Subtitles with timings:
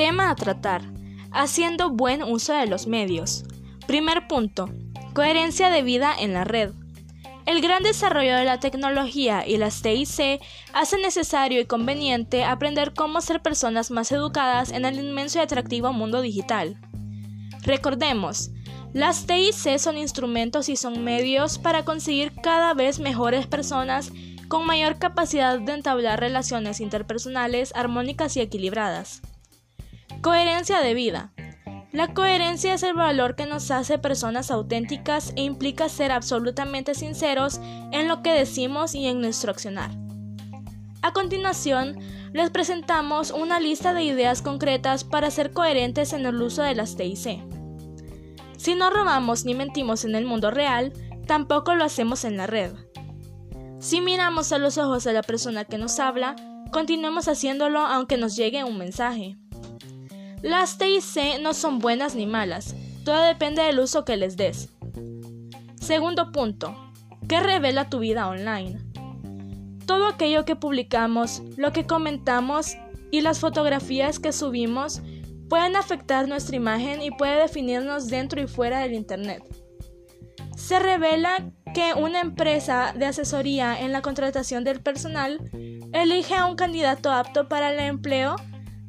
[0.00, 0.80] Tema a tratar.
[1.30, 3.44] Haciendo buen uso de los medios.
[3.86, 4.70] Primer punto.
[5.12, 6.72] Coherencia de vida en la red.
[7.44, 10.40] El gran desarrollo de la tecnología y las TIC
[10.72, 15.92] hace necesario y conveniente aprender cómo ser personas más educadas en el inmenso y atractivo
[15.92, 16.80] mundo digital.
[17.64, 18.52] Recordemos,
[18.94, 24.12] las TIC son instrumentos y son medios para conseguir cada vez mejores personas
[24.48, 29.20] con mayor capacidad de entablar relaciones interpersonales armónicas y equilibradas.
[30.22, 31.32] Coherencia de vida.
[31.92, 37.58] La coherencia es el valor que nos hace personas auténticas e implica ser absolutamente sinceros
[37.90, 39.90] en lo que decimos y en nuestro accionar.
[41.00, 41.98] A continuación,
[42.34, 46.96] les presentamos una lista de ideas concretas para ser coherentes en el uso de las
[46.96, 47.40] TIC.
[48.58, 50.92] Si no robamos ni mentimos en el mundo real,
[51.26, 52.72] tampoco lo hacemos en la red.
[53.78, 56.36] Si miramos a los ojos a la persona que nos habla,
[56.72, 59.38] continuemos haciéndolo aunque nos llegue un mensaje.
[60.42, 62.74] Las TIC no son buenas ni malas,
[63.04, 64.70] todo depende del uso que les des.
[65.80, 66.74] Segundo punto,
[67.28, 68.80] ¿qué revela tu vida online?
[69.84, 72.76] Todo aquello que publicamos, lo que comentamos
[73.10, 75.02] y las fotografías que subimos
[75.50, 79.42] pueden afectar nuestra imagen y puede definirnos dentro y fuera del Internet.
[80.56, 85.38] Se revela que una empresa de asesoría en la contratación del personal
[85.92, 88.36] elige a un candidato apto para el empleo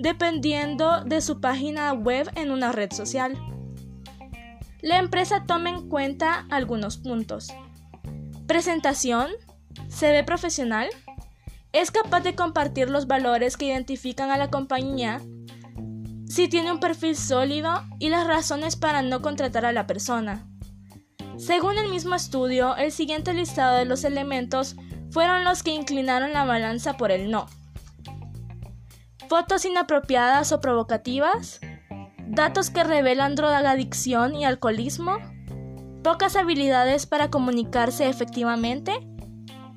[0.00, 3.36] dependiendo de su página web en una red social.
[4.80, 7.48] La empresa toma en cuenta algunos puntos.
[8.46, 9.28] Presentación.
[9.88, 10.88] ¿Se ve profesional?
[11.72, 15.20] ¿Es capaz de compartir los valores que identifican a la compañía?
[16.26, 20.46] Si tiene un perfil sólido y las razones para no contratar a la persona.
[21.36, 24.76] Según el mismo estudio, el siguiente listado de los elementos
[25.10, 27.46] fueron los que inclinaron la balanza por el no
[29.30, 31.60] fotos inapropiadas o provocativas,
[32.26, 35.18] datos que revelan drogadicción y alcoholismo,
[36.02, 38.92] pocas habilidades para comunicarse efectivamente,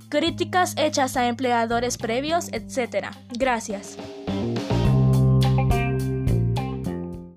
[0.10, 3.10] críticas hechas a empleadores previos, etc.
[3.38, 3.96] Gracias.